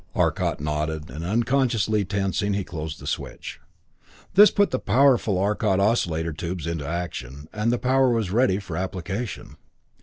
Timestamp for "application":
8.75-9.57